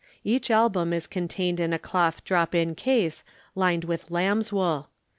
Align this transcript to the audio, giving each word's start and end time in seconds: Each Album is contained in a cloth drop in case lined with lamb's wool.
Each 0.23 0.49
Album 0.49 0.93
is 0.93 1.05
contained 1.05 1.59
in 1.59 1.73
a 1.73 1.77
cloth 1.77 2.23
drop 2.23 2.55
in 2.55 2.73
case 2.73 3.23
lined 3.53 3.83
with 3.83 4.09
lamb's 4.09 4.51
wool. 4.51 4.89